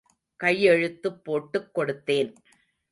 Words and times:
கையெழுத்துப் 0.35 1.23
போட்டுக் 1.23 1.77
கொடுத்தேன். 1.77 2.35